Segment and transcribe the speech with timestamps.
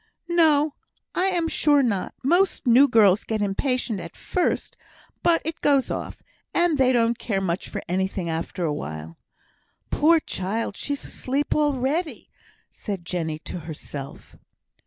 [0.29, 0.73] "No,
[1.13, 2.15] I am sure not.
[2.23, 4.75] Most new girls get impatient at first;
[5.21, 6.23] but it goes off,
[6.55, 9.19] and they don't care much for anything after awhile.
[9.91, 10.75] Poor child!
[10.75, 12.31] she's asleep already,"
[12.71, 14.35] said Jenny to herself.